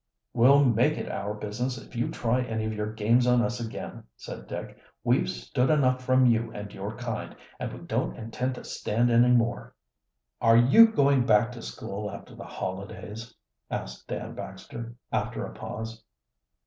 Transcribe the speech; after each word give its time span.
"We'll 0.33 0.63
make 0.65 0.97
it 0.97 1.11
our 1.11 1.35
business 1.35 1.77
if 1.77 1.95
you 1.95 2.09
try 2.09 2.41
any 2.41 2.65
of 2.65 2.73
your 2.73 2.91
games 2.91 3.27
on 3.27 3.43
us 3.43 3.59
again," 3.59 4.03
said 4.17 4.47
Dick. 4.47 4.75
"We've 5.03 5.29
stood 5.29 5.69
enough 5.69 6.03
from 6.03 6.25
you 6.25 6.51
and 6.53 6.73
your 6.73 6.97
kind, 6.97 7.35
and 7.59 7.71
we 7.71 7.85
don't 7.85 8.17
intend 8.17 8.55
to 8.55 8.63
stand 8.63 9.11
any 9.11 9.29
more." 9.29 9.75
"Are 10.41 10.57
you 10.57 10.87
going 10.91 11.27
back 11.27 11.51
to 11.51 11.61
school 11.61 12.09
after 12.09 12.33
the 12.35 12.45
holidays?" 12.45 13.35
asked 13.69 14.07
Dan 14.07 14.33
Baxter, 14.33 14.95
after 15.11 15.45
a 15.45 15.53
pause. 15.53 16.03